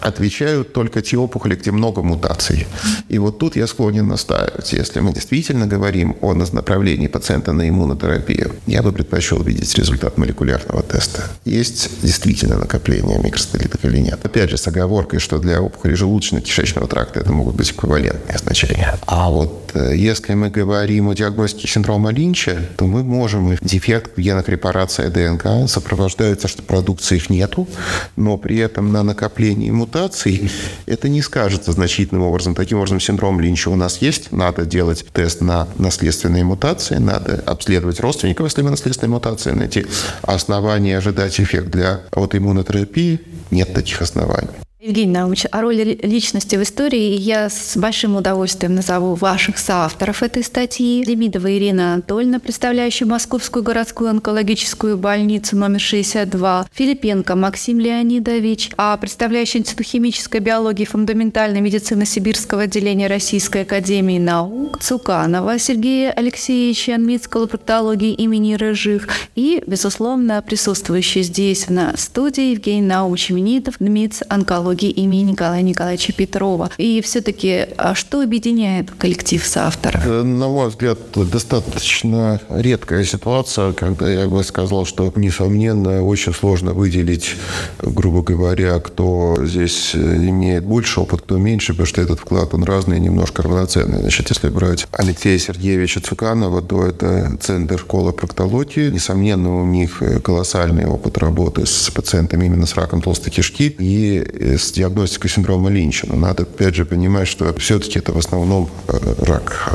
отвечают 0.00 0.72
только 0.72 1.00
те 1.02 1.16
опухоли, 1.16 1.54
где 1.54 1.70
много 1.70 2.02
мутаций. 2.02 2.66
И 3.08 3.18
вот 3.18 3.38
тут 3.38 3.56
я 3.56 3.66
склонен 3.66 4.06
настаивать. 4.06 4.72
Если 4.72 5.00
мы 5.00 5.12
действительно 5.12 5.66
говорим 5.66 6.16
о 6.20 6.34
направлении 6.34 7.06
пациента 7.08 7.52
на 7.52 7.68
иммунотерапию, 7.68 8.52
я 8.66 8.82
бы 8.82 8.92
предпочел 8.92 9.42
видеть 9.42 9.74
результат 9.78 10.18
молекулярного 10.18 10.82
теста. 10.82 11.22
Есть 11.44 11.93
действительно 12.02 12.58
накопление 12.58 13.18
микростелитов 13.18 13.84
или 13.84 13.98
нет. 13.98 14.24
Опять 14.24 14.50
же, 14.50 14.56
с 14.56 14.66
оговоркой, 14.66 15.20
что 15.20 15.38
для 15.38 15.60
опухоли 15.60 15.94
желудочно-кишечного 15.94 16.86
тракта 16.86 17.20
это 17.20 17.32
могут 17.32 17.56
быть 17.56 17.70
эквивалентные 17.70 18.38
значения. 18.38 18.96
А 19.06 19.30
вот 19.30 19.63
если 19.74 20.34
мы 20.34 20.50
говорим 20.50 21.08
о 21.08 21.14
диагностике 21.14 21.68
синдрома 21.68 22.10
Линча, 22.10 22.58
то 22.76 22.86
мы 22.86 23.02
можем 23.02 23.56
дефект 23.60 24.16
в 24.16 24.20
генах 24.20 24.48
репарации 24.48 25.08
ДНК 25.08 25.68
сопровождается, 25.68 26.48
что 26.48 26.62
продукции 26.62 27.16
их 27.16 27.30
нету, 27.30 27.68
но 28.16 28.36
при 28.36 28.58
этом 28.58 28.92
на 28.92 29.02
накоплении 29.02 29.70
мутаций 29.70 30.50
это 30.86 31.08
не 31.08 31.22
скажется 31.22 31.72
значительным 31.72 32.22
образом. 32.22 32.54
Таким 32.54 32.78
образом, 32.78 33.00
синдром 33.00 33.40
Линча 33.40 33.68
у 33.68 33.76
нас 33.76 33.98
есть. 33.98 34.32
Надо 34.32 34.64
делать 34.64 35.04
тест 35.12 35.40
на 35.40 35.68
наследственные 35.78 36.44
мутации, 36.44 36.96
надо 36.96 37.42
обследовать 37.46 38.00
родственников, 38.00 38.46
если 38.46 38.62
мы 38.62 38.70
наследственные 38.70 39.14
мутации, 39.14 39.50
найти 39.50 39.86
основания 40.22 40.98
ожидать 40.98 41.40
эффект 41.40 41.68
для 41.68 42.00
аутоиммунотерапии. 42.12 43.20
Нет 43.50 43.74
таких 43.74 44.02
оснований. 44.02 44.63
Евгений 44.84 45.12
Наумович, 45.12 45.46
о 45.50 45.62
роли 45.62 45.98
личности 46.02 46.56
в 46.56 46.62
истории. 46.62 47.16
Я 47.16 47.48
с 47.48 47.74
большим 47.74 48.16
удовольствием 48.16 48.74
назову 48.74 49.14
ваших 49.14 49.56
соавторов 49.56 50.22
этой 50.22 50.44
статьи. 50.44 51.02
Демидова 51.06 51.50
Ирина 51.56 51.94
Анатольевна, 51.94 52.38
представляющая 52.38 53.06
Московскую 53.06 53.62
городскую 53.62 54.10
онкологическую 54.10 54.98
больницу 54.98 55.56
номер 55.56 55.80
62, 55.80 56.66
Филипенко 56.70 57.34
Максим 57.34 57.80
Леонидович, 57.80 58.72
а 58.76 58.94
представляющий 58.98 59.60
Институт 59.60 59.86
химической 59.86 60.40
биологии 60.40 60.82
и 60.82 60.86
фундаментальной 60.86 61.62
медицины 61.62 62.04
Сибирского 62.04 62.64
отделения 62.64 63.06
Российской 63.06 63.62
академии 63.62 64.18
наук, 64.18 64.80
Цуканова 64.82 65.58
Сергея 65.58 66.12
Алексеевича, 66.12 66.98
МИД 66.98 67.30
проктологии 67.30 68.12
имени 68.12 68.52
Рыжих. 68.52 69.08
И, 69.34 69.64
безусловно, 69.66 70.42
присутствующий 70.46 71.22
здесь 71.22 71.70
на 71.70 71.96
студии 71.96 72.50
Евгений 72.50 72.82
Наумович 72.82 73.30
Именитов, 73.30 73.80
МИД 73.80 74.24
онкологии 74.28 74.73
онкологии 74.74 74.90
имени 74.90 75.30
Николая 75.32 75.62
Николаевича 75.62 76.12
Петрова. 76.12 76.70
И 76.78 77.00
все-таки 77.00 77.66
а 77.76 77.94
что 77.94 78.20
объединяет 78.20 78.90
коллектив 78.90 79.44
соавторов? 79.44 80.06
Э, 80.06 80.22
на 80.22 80.48
мой 80.48 80.68
взгляд, 80.68 80.98
достаточно 81.14 82.40
редкая 82.48 83.04
ситуация, 83.04 83.72
когда 83.72 84.10
я 84.10 84.26
бы 84.28 84.42
сказал, 84.44 84.84
что, 84.84 85.12
несомненно, 85.16 86.02
очень 86.02 86.34
сложно 86.34 86.72
выделить, 86.72 87.36
грубо 87.82 88.22
говоря, 88.22 88.80
кто 88.80 89.36
здесь 89.42 89.92
э, 89.94 90.16
имеет 90.16 90.64
больше 90.64 91.00
опыт, 91.00 91.22
кто 91.22 91.38
меньше, 91.38 91.72
потому 91.72 91.86
что 91.86 92.02
этот 92.02 92.20
вклад, 92.20 92.54
он 92.54 92.64
разный, 92.64 93.00
немножко 93.00 93.42
равноценный. 93.42 94.00
Значит, 94.00 94.30
если 94.30 94.48
брать 94.48 94.86
Алексея 94.92 95.38
Сергеевича 95.38 96.00
Цуканова, 96.00 96.62
то 96.62 96.86
это 96.86 97.36
центр 97.40 97.84
колопроктологии. 97.84 98.90
Несомненно, 98.90 99.62
у 99.62 99.66
них 99.66 100.02
колоссальный 100.22 100.86
опыт 100.86 101.18
работы 101.18 101.66
с 101.66 101.90
пациентами 101.90 102.46
именно 102.46 102.66
с 102.66 102.74
раком 102.74 103.00
толстой 103.00 103.32
кишки 103.32 103.74
и 103.78 104.56
с 104.64 104.72
диагностикой 104.72 105.30
синдрома 105.30 105.70
Линча. 105.70 106.06
Но 106.08 106.16
надо, 106.16 106.42
опять 106.42 106.74
же, 106.74 106.84
понимать, 106.84 107.28
что 107.28 107.52
все-таки 107.54 107.98
это 107.98 108.12
в 108.12 108.18
основном 108.18 108.68
э, 108.88 109.14
рак 109.18 109.72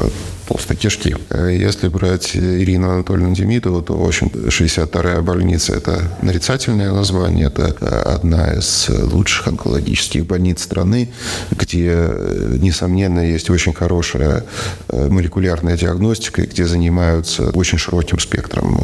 толстой 0.50 0.76
кишки. 0.76 1.16
Э, 1.30 1.56
если 1.56 1.90
брать 1.90 2.36
Ирину 2.36 2.90
Анатольевну 2.90 3.36
Демидову, 3.36 3.82
то, 3.82 3.94
в 3.98 4.08
общем, 4.08 4.28
62-я 4.28 5.22
больница– 5.22 5.74
это 5.76 6.02
нарицательное 6.24 6.92
название, 6.92 7.48
это 7.48 7.76
э, 7.80 7.86
одна 7.86 8.54
из 8.54 8.90
лучших 8.90 9.48
онкологических 9.48 10.26
больниц 10.26 10.64
страны, 10.64 11.10
где, 11.52 11.92
э, 11.92 12.58
несомненно, 12.60 13.20
есть 13.20 13.50
очень 13.50 13.74
хорошая 13.74 14.44
молекулярная 14.92 15.78
диагностика, 15.78 16.42
где 16.42 16.66
занимаются 16.66 17.50
очень 17.52 17.78
широким 17.78 18.20
спектром 18.20 18.80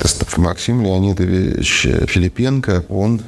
тестов. 0.00 0.38
Максим 0.38 0.82
Леонидович 0.82 1.86
Филипенко, 2.06 2.84
он 2.88 3.20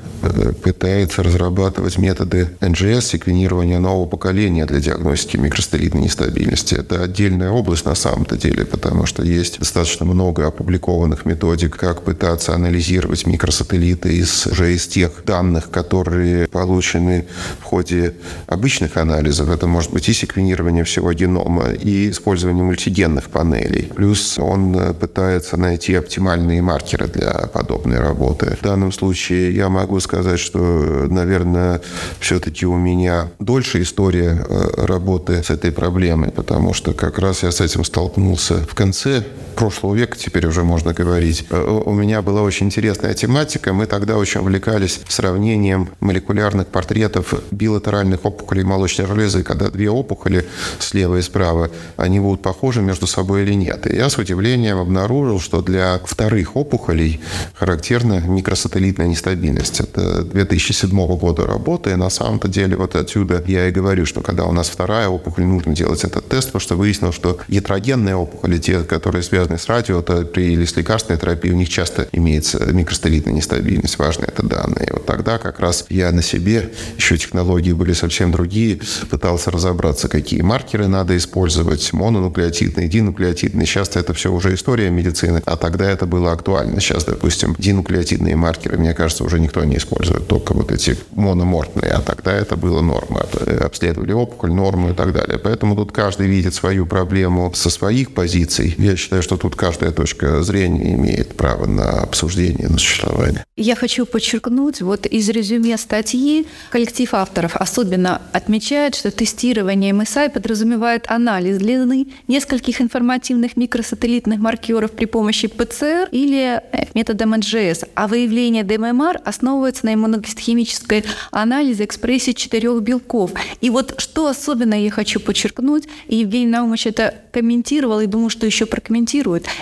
пытается 0.62 1.22
разрабатывать 1.22 1.98
методы 1.98 2.50
НЖС, 2.60 3.06
секвенирования 3.06 3.78
нового 3.78 4.06
поколения 4.06 4.66
для 4.66 4.80
диагностики 4.80 5.36
микростелитной 5.36 6.02
нестабильности. 6.02 6.74
Это 6.74 7.02
отдельная 7.02 7.50
область 7.50 7.79
удалось 7.80 7.84
на 7.84 7.94
самом-то 7.94 8.36
деле, 8.36 8.64
потому 8.64 9.06
что 9.06 9.22
есть 9.22 9.58
достаточно 9.58 10.06
много 10.06 10.46
опубликованных 10.46 11.26
методик, 11.26 11.76
как 11.76 12.02
пытаться 12.02 12.54
анализировать 12.54 13.26
микросателлиты 13.26 14.16
из, 14.16 14.46
уже 14.46 14.74
из 14.74 14.86
тех 14.86 15.10
данных, 15.26 15.70
которые 15.70 16.46
получены 16.46 17.24
в 17.60 17.64
ходе 17.64 18.14
обычных 18.46 18.96
анализов. 18.96 19.50
Это 19.50 19.66
может 19.66 19.92
быть 19.92 20.08
и 20.08 20.12
секвенирование 20.12 20.84
всего 20.84 21.12
генома, 21.12 21.70
и 21.70 22.10
использование 22.10 22.64
мультигенных 22.64 23.30
панелей. 23.30 23.90
Плюс 23.96 24.38
он 24.38 24.94
пытается 24.94 25.56
найти 25.56 25.94
оптимальные 25.94 26.62
маркеры 26.62 27.06
для 27.06 27.32
подобной 27.52 27.98
работы. 28.00 28.56
В 28.60 28.64
данном 28.64 28.92
случае 28.92 29.54
я 29.54 29.68
могу 29.68 30.00
сказать, 30.00 30.40
что, 30.40 31.06
наверное, 31.10 31.80
все-таки 32.20 32.66
у 32.66 32.76
меня 32.76 33.28
дольше 33.38 33.82
история 33.82 34.44
э, 34.48 34.86
работы 34.86 35.42
с 35.42 35.50
этой 35.50 35.70
проблемой, 35.70 36.30
потому 36.30 36.74
что 36.74 36.92
как 36.92 37.18
раз 37.18 37.42
я 37.42 37.50
с 37.50 37.60
этим 37.60 37.69
этим 37.70 37.84
столкнулся 37.84 38.58
в 38.66 38.74
конце 38.74 39.24
прошлого 39.54 39.94
века, 39.94 40.16
теперь 40.16 40.46
уже 40.46 40.64
можно 40.64 40.92
говорить. 40.92 41.46
Э, 41.50 41.82
у 41.84 41.92
меня 41.92 42.22
была 42.22 42.42
очень 42.42 42.66
интересная 42.66 43.14
тематика. 43.14 43.72
Мы 43.72 43.86
тогда 43.86 44.16
очень 44.16 44.40
увлекались 44.40 45.00
сравнением 45.08 45.90
молекулярных 46.00 46.66
портретов 46.68 47.34
билатеральных 47.50 48.24
опухолей 48.24 48.64
молочной 48.64 49.06
железы, 49.06 49.42
когда 49.42 49.70
две 49.70 49.90
опухоли 49.90 50.46
слева 50.78 51.16
и 51.16 51.22
справа, 51.22 51.70
они 51.96 52.20
будут 52.20 52.42
похожи 52.42 52.80
между 52.80 53.06
собой 53.06 53.42
или 53.42 53.54
нет. 53.54 53.86
И 53.86 53.96
я 53.96 54.08
с 54.08 54.18
удивлением 54.18 54.78
обнаружил, 54.78 55.40
что 55.40 55.62
для 55.62 56.00
вторых 56.04 56.56
опухолей 56.56 57.20
характерна 57.54 58.20
микросателлитная 58.20 59.08
нестабильность. 59.08 59.80
Это 59.80 60.22
2007 60.24 60.90
года 61.16 61.46
работы, 61.46 61.90
и 61.90 61.96
на 61.96 62.10
самом-то 62.10 62.48
деле 62.48 62.76
вот 62.76 62.96
отсюда 62.96 63.42
я 63.46 63.68
и 63.68 63.72
говорю, 63.72 64.06
что 64.06 64.20
когда 64.20 64.44
у 64.44 64.52
нас 64.52 64.68
вторая 64.68 65.08
опухоль, 65.08 65.44
нужно 65.44 65.74
делать 65.74 66.04
этот 66.04 66.28
тест, 66.28 66.48
потому 66.48 66.60
что 66.60 66.76
выяснилось, 66.76 67.14
что 67.14 67.38
ятрогенные 67.48 68.16
опухоли, 68.16 68.58
те, 68.58 68.80
которые 68.82 69.22
связаны 69.22 69.49
с 69.58 69.68
радиотерапией 69.68 70.54
или 70.54 70.64
с 70.64 70.76
лекарственной 70.76 71.18
терапией, 71.18 71.54
у 71.54 71.56
них 71.56 71.68
часто 71.68 72.08
имеется 72.12 72.58
микростелитная 72.72 73.34
нестабильность. 73.34 73.98
Важно 73.98 74.24
это 74.24 74.44
данные. 74.44 74.88
Вот 74.92 75.06
тогда 75.06 75.38
как 75.38 75.60
раз 75.60 75.86
я 75.88 76.10
на 76.12 76.22
себе, 76.22 76.70
еще 76.96 77.16
технологии 77.16 77.72
были 77.72 77.92
совсем 77.92 78.32
другие, 78.32 78.80
пытался 79.10 79.50
разобраться, 79.50 80.08
какие 80.08 80.40
маркеры 80.42 80.86
надо 80.86 81.16
использовать, 81.16 81.92
мононуклеотидные, 81.92 82.88
динуклеотидные. 82.88 83.66
Сейчас 83.66 83.96
это 83.96 84.14
все 84.14 84.32
уже 84.32 84.54
история 84.54 84.90
медицины, 84.90 85.42
а 85.44 85.56
тогда 85.56 85.90
это 85.90 86.06
было 86.06 86.32
актуально. 86.32 86.80
Сейчас, 86.80 87.04
допустим, 87.04 87.56
динуклеотидные 87.58 88.36
маркеры, 88.36 88.78
мне 88.78 88.94
кажется, 88.94 89.24
уже 89.24 89.40
никто 89.40 89.64
не 89.64 89.76
использует, 89.76 90.28
только 90.28 90.54
вот 90.54 90.72
эти 90.72 90.96
мономортные, 91.12 91.92
а 91.92 92.00
тогда 92.00 92.32
это 92.32 92.56
было 92.56 92.80
норма. 92.80 93.26
Обследовали 93.60 94.12
опухоль, 94.12 94.52
норму 94.52 94.90
и 94.90 94.94
так 94.94 95.12
далее. 95.12 95.38
Поэтому 95.38 95.76
тут 95.76 95.92
каждый 95.92 96.26
видит 96.26 96.54
свою 96.54 96.86
проблему 96.86 97.52
со 97.54 97.70
своих 97.70 98.14
позиций. 98.14 98.74
Я 98.78 98.96
считаю, 98.96 99.22
что 99.22 99.29
тут 99.36 99.56
каждая 99.56 99.92
точка 99.92 100.42
зрения 100.42 100.94
имеет 100.94 101.34
право 101.34 101.66
на 101.66 102.02
обсуждение, 102.02 102.68
на 102.68 102.78
существование. 102.78 103.44
Я 103.56 103.76
хочу 103.76 104.06
подчеркнуть, 104.06 104.80
вот 104.80 105.06
из 105.06 105.28
резюме 105.28 105.76
статьи 105.76 106.46
коллектив 106.70 107.12
авторов 107.14 107.56
особенно 107.56 108.22
отмечает, 108.32 108.94
что 108.94 109.10
тестирование 109.10 109.92
MSI 109.92 110.30
подразумевает 110.30 111.04
анализ 111.08 111.58
длины 111.58 112.08
нескольких 112.28 112.80
информативных 112.80 113.56
микросателлитных 113.56 114.38
маркеров 114.38 114.92
при 114.92 115.04
помощи 115.04 115.48
ПЦР 115.48 116.08
или 116.10 116.60
э, 116.72 116.86
методом 116.94 117.30
НЖС, 117.30 117.84
а 117.94 118.08
выявление 118.08 118.64
ДММР 118.64 119.20
основывается 119.24 119.86
на 119.86 119.94
иммунохимической 119.94 121.04
анализе 121.30 121.84
экспрессии 121.84 122.32
четырех 122.32 122.80
белков. 122.82 123.32
И 123.60 123.70
вот 123.70 123.94
что 123.98 124.26
особенно 124.26 124.74
я 124.74 124.90
хочу 124.90 125.20
подчеркнуть, 125.20 125.84
и 126.08 126.16
Евгений 126.16 126.46
Наумович 126.46 126.86
это 126.86 127.14
комментировал 127.32 128.00
и 128.00 128.06
думаю, 128.06 128.30
что 128.30 128.46
еще 128.46 128.66
прокомментирует. 128.66 129.19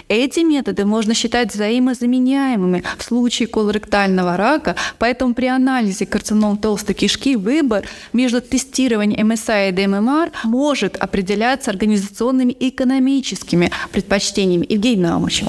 Эти 0.09 0.41
методы 0.41 0.85
можно 0.85 1.15
считать 1.15 1.53
взаимозаменяемыми 1.53 2.85
в 2.97 3.03
случае 3.03 3.49
колоректального 3.49 4.37
рака, 4.37 4.77
поэтому 4.99 5.35
при 5.35 5.47
анализе 5.47 6.07
карцином 6.07 6.57
толстой 6.57 6.95
кишки 6.95 7.37
выбор 7.37 7.85
между 8.13 8.41
тестированием 8.41 9.29
МСА 9.29 9.69
и 9.69 9.73
ДММР 9.73 10.33
может 10.45 10.97
определяться 10.97 11.71
организационными 11.71 12.53
и 12.53 12.69
экономическими 12.69 13.71
предпочтениями. 13.93 14.67
Евгений 14.69 15.03
Наумович. 15.03 15.45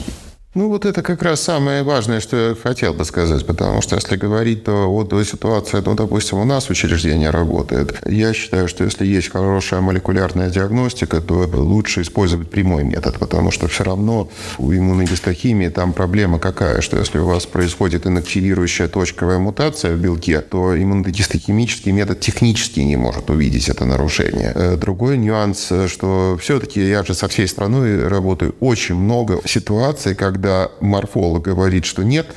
Ну, 0.59 0.67
вот 0.67 0.83
это 0.83 1.01
как 1.01 1.23
раз 1.23 1.39
самое 1.39 1.83
важное, 1.83 2.19
что 2.19 2.49
я 2.49 2.53
хотел 2.53 2.93
бы 2.93 3.05
сказать, 3.05 3.45
потому 3.45 3.81
что 3.81 3.95
если 3.95 4.17
говорить, 4.17 4.65
то 4.65 4.91
вот 4.91 5.13
ситуация, 5.25 5.81
ну, 5.85 5.95
допустим, 5.95 6.37
у 6.37 6.43
нас 6.43 6.69
учреждение 6.69 7.29
работает. 7.29 7.95
Я 8.05 8.33
считаю, 8.33 8.67
что 8.67 8.83
если 8.83 9.05
есть 9.05 9.29
хорошая 9.29 9.79
молекулярная 9.79 10.49
диагностика, 10.49 11.21
то 11.21 11.49
лучше 11.53 12.01
использовать 12.01 12.49
прямой 12.49 12.83
метод, 12.83 13.19
потому 13.19 13.51
что 13.51 13.69
все 13.69 13.85
равно 13.85 14.29
у 14.57 14.73
иммуногистохимии 14.73 15.69
там 15.69 15.93
проблема 15.93 16.39
какая, 16.39 16.81
что 16.81 16.97
если 16.97 17.19
у 17.19 17.25
вас 17.25 17.45
происходит 17.45 18.05
инактивирующая 18.05 18.89
точковая 18.89 19.39
мутация 19.39 19.95
в 19.95 19.99
белке, 20.01 20.41
то 20.41 20.77
иммуногистохимический 20.77 21.93
метод 21.93 22.19
технически 22.19 22.81
не 22.81 22.97
может 22.97 23.29
увидеть 23.29 23.69
это 23.69 23.85
нарушение. 23.85 24.51
Э, 24.53 24.75
другой 24.75 25.17
нюанс, 25.17 25.71
что 25.87 26.37
все-таки 26.41 26.85
я 26.85 27.05
же 27.05 27.13
со 27.13 27.29
всей 27.29 27.47
страной 27.47 28.05
работаю, 28.09 28.55
очень 28.59 28.95
много 28.95 29.39
ситуаций, 29.45 30.15
когда 30.15 30.49
когда 30.50 30.72
морфолог 30.79 31.44
говорит, 31.44 31.86
что 31.86 32.03
нет 32.03 32.27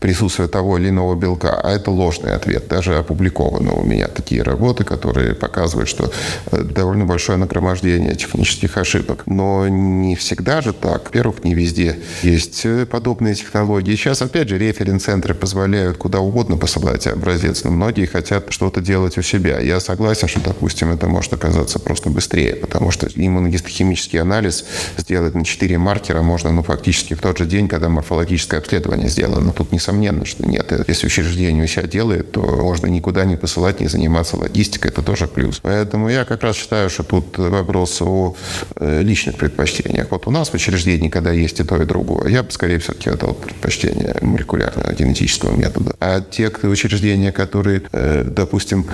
присутствия 0.00 0.48
того 0.48 0.78
или 0.78 0.88
иного 0.88 1.14
белка, 1.14 1.60
а 1.60 1.70
это 1.70 1.90
ложный 1.90 2.34
ответ. 2.34 2.68
Даже 2.68 2.96
опубликованы 2.96 3.72
у 3.72 3.82
меня 3.82 4.08
такие 4.08 4.42
работы, 4.42 4.82
которые 4.84 5.34
показывают, 5.34 5.88
что 5.88 6.10
э, 6.50 6.62
довольно 6.62 7.04
большое 7.04 7.38
нагромождение 7.38 8.14
технических 8.14 8.78
ошибок. 8.78 9.24
Но 9.26 9.68
не 9.68 10.16
всегда 10.16 10.62
же 10.62 10.72
так. 10.72 11.04
Во-первых, 11.04 11.44
не 11.44 11.54
везде 11.54 11.98
есть 12.22 12.62
э, 12.64 12.86
подобные 12.86 13.34
технологии. 13.34 13.94
Сейчас, 13.94 14.22
опять 14.22 14.48
же, 14.48 14.58
референс-центры 14.58 15.34
позволяют 15.34 15.98
куда 15.98 16.20
угодно 16.20 16.56
посылать 16.56 17.06
образец, 17.06 17.64
но 17.64 17.70
многие 17.70 18.06
хотят 18.06 18.46
что-то 18.48 18.80
делать 18.80 19.18
у 19.18 19.22
себя. 19.22 19.60
Я 19.60 19.80
согласен, 19.80 20.28
что, 20.28 20.40
допустим, 20.40 20.90
это 20.90 21.08
может 21.08 21.34
оказаться 21.34 21.78
просто 21.78 22.08
быстрее, 22.08 22.56
потому 22.56 22.90
что 22.90 23.06
иммуногистохимический 23.14 24.20
анализ 24.20 24.64
сделать 24.96 25.34
на 25.34 25.44
4 25.44 25.78
маркера 25.78 26.22
можно, 26.22 26.50
ну, 26.50 26.62
фактически 26.62 27.14
в 27.14 27.20
тот 27.20 27.36
же 27.36 27.39
день, 27.46 27.68
когда 27.68 27.88
морфологическое 27.88 28.60
обследование 28.60 29.08
сделано. 29.08 29.52
Тут 29.52 29.72
несомненно, 29.72 30.24
что 30.24 30.46
нет. 30.46 30.72
Если 30.88 31.06
учреждение 31.06 31.64
у 31.64 31.66
себя 31.66 31.84
делает, 31.84 32.32
то 32.32 32.40
можно 32.40 32.86
никуда 32.86 33.24
не 33.24 33.36
посылать, 33.36 33.80
не 33.80 33.88
заниматься 33.88 34.36
логистикой. 34.36 34.90
Это 34.90 35.02
тоже 35.02 35.26
плюс. 35.26 35.60
Поэтому 35.62 36.08
я 36.08 36.24
как 36.24 36.42
раз 36.42 36.56
считаю, 36.56 36.90
что 36.90 37.02
тут 37.02 37.38
вопрос 37.38 38.00
о 38.02 38.36
э, 38.76 39.02
личных 39.02 39.36
предпочтениях. 39.36 40.08
Вот 40.10 40.26
у 40.26 40.30
нас 40.30 40.50
в 40.50 40.54
учреждении, 40.54 41.08
когда 41.08 41.32
есть 41.32 41.60
и 41.60 41.64
то, 41.64 41.80
и 41.80 41.84
другое, 41.84 42.28
я 42.28 42.42
бы, 42.42 42.50
скорее 42.50 42.78
всего-таки 42.78 43.10
отдал 43.10 43.34
предпочтение 43.34 44.16
молекулярного 44.20 44.92
генетического 44.92 45.56
метода. 45.56 45.94
А 46.00 46.20
те 46.20 46.50
учреждения, 46.62 47.32
которые, 47.32 47.82
э, 47.92 48.24
допустим, 48.24 48.86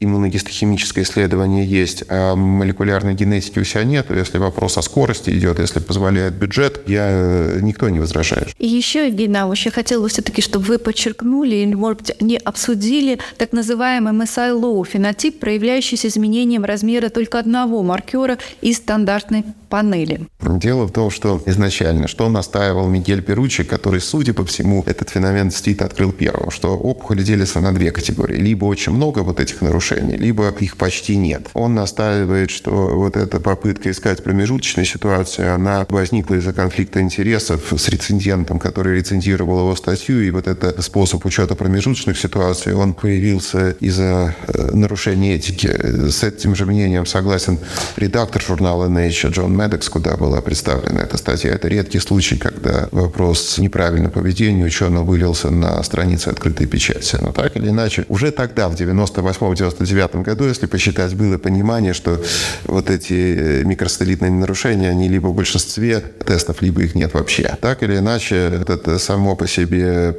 иммуногистохимическое 0.00 1.04
исследование 1.04 1.64
есть, 1.64 2.04
а 2.08 2.34
молекулярной 2.34 3.14
генетики 3.14 3.58
у 3.58 3.64
себя 3.64 3.84
нет, 3.84 4.06
если 4.10 4.38
вопрос 4.38 4.78
о 4.78 4.82
скорости 4.82 5.30
идет, 5.30 5.58
если 5.58 5.80
позволяет 5.80 6.34
бюджет, 6.34 6.82
я 6.86 7.06
э, 7.08 7.58
никто 7.62 7.83
никто 7.84 7.88
не 7.90 8.00
возражает. 8.00 8.54
И 8.58 8.66
еще, 8.66 9.06
Евгений 9.06 9.34
Наумович, 9.34 9.66
я 9.66 9.72
хотела 9.72 10.08
все-таки, 10.08 10.42
чтобы 10.42 10.64
вы 10.66 10.78
подчеркнули 10.78 11.56
или, 11.56 11.74
может 11.74 11.98
быть, 12.02 12.22
не 12.22 12.36
обсудили 12.38 13.18
так 13.36 13.52
называемый 13.52 14.12
MSI-Low, 14.12 14.84
фенотип, 14.84 15.38
проявляющийся 15.38 16.08
изменением 16.08 16.64
размера 16.64 17.08
только 17.08 17.38
одного 17.38 17.82
маркера 17.82 18.38
из 18.60 18.78
стандартной 18.78 19.44
панели. 19.74 20.20
Дело 20.40 20.86
в 20.86 20.92
том, 20.92 21.10
что 21.10 21.42
изначально, 21.46 22.06
что 22.06 22.28
настаивал 22.28 22.86
Мигель 22.88 23.22
Перучи, 23.22 23.64
который, 23.64 24.00
судя 24.00 24.32
по 24.32 24.44
всему, 24.44 24.84
этот 24.86 25.10
феномен 25.10 25.48
действительно 25.48 25.86
открыл 25.86 26.12
первым, 26.12 26.52
что 26.52 26.78
опухоли 26.78 27.24
делятся 27.24 27.60
на 27.60 27.74
две 27.74 27.90
категории. 27.90 28.36
Либо 28.36 28.66
очень 28.66 28.92
много 28.92 29.24
вот 29.24 29.40
этих 29.40 29.62
нарушений, 29.62 30.16
либо 30.16 30.54
их 30.60 30.76
почти 30.76 31.16
нет. 31.16 31.48
Он 31.54 31.74
настаивает, 31.74 32.50
что 32.50 32.70
вот 32.70 33.16
эта 33.16 33.40
попытка 33.40 33.90
искать 33.90 34.22
промежуточную 34.22 34.86
ситуацию, 34.86 35.52
она 35.52 35.86
возникла 35.88 36.36
из-за 36.36 36.52
конфликта 36.52 37.00
интересов 37.00 37.72
с 37.76 37.88
рецензентом, 37.88 38.60
который 38.60 38.96
рецензировал 38.98 39.58
его 39.58 39.74
статью, 39.74 40.22
и 40.22 40.30
вот 40.30 40.46
этот 40.46 40.84
способ 40.84 41.26
учета 41.26 41.56
промежуточных 41.56 42.16
ситуаций, 42.16 42.74
он 42.74 42.94
появился 42.94 43.70
из-за 43.80 44.36
э, 44.46 44.70
нарушения 44.72 45.34
этики. 45.34 45.66
С 45.66 46.22
этим 46.22 46.54
же 46.54 46.64
мнением 46.64 47.06
согласен 47.06 47.58
редактор 47.96 48.40
журнала 48.40 48.88
Nature 48.88 49.30
Джон 49.30 49.63
Медекс, 49.64 49.88
куда 49.88 50.16
была 50.16 50.40
представлена 50.40 51.00
эта 51.00 51.16
статья. 51.16 51.50
Это 51.50 51.68
редкий 51.68 51.98
случай, 51.98 52.36
когда 52.36 52.88
вопрос 52.92 53.58
неправильного 53.58 54.10
поведения 54.10 54.64
ученого 54.64 55.04
вылился 55.04 55.50
на 55.50 55.82
странице 55.82 56.28
открытой 56.28 56.66
печати. 56.66 57.16
Но 57.20 57.32
так 57.32 57.56
или 57.56 57.68
иначе, 57.68 58.04
уже 58.08 58.30
тогда, 58.30 58.68
в 58.68 58.74
98-99 58.74 60.22
году, 60.22 60.44
если 60.44 60.66
посчитать, 60.66 61.14
было 61.14 61.38
понимание, 61.38 61.94
что 61.94 62.20
вот 62.64 62.90
эти 62.90 63.12
э, 63.12 63.64
микростелитные 63.64 64.30
нарушения, 64.30 64.90
они 64.90 65.08
либо 65.08 65.28
в 65.28 65.34
большинстве 65.34 66.00
тестов, 66.26 66.60
либо 66.60 66.82
их 66.82 66.94
нет 66.94 67.14
вообще. 67.14 67.56
Так 67.60 67.82
или 67.82 67.96
иначе, 67.96 68.62
это 68.68 68.98
само 68.98 69.34
по 69.34 69.46
себе 69.46 70.14